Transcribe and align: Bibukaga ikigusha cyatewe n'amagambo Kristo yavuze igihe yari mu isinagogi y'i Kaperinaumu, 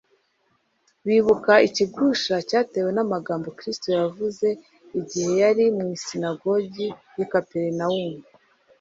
Bibukaga 1.05 1.63
ikigusha 1.67 2.35
cyatewe 2.49 2.89
n'amagambo 2.93 3.47
Kristo 3.57 3.87
yavuze 3.99 4.47
igihe 4.99 5.31
yari 5.41 5.63
mu 5.75 5.85
isinagogi 5.97 6.87
y'i 7.15 7.25
Kaperinaumu, 7.31 8.21